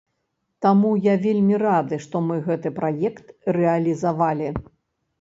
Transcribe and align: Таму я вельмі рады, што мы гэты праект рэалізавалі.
Таму 0.65 0.89
я 1.03 1.15
вельмі 1.25 1.59
рады, 1.65 2.01
што 2.07 2.23
мы 2.31 2.41
гэты 2.49 2.75
праект 2.81 3.25
рэалізавалі. 3.63 4.55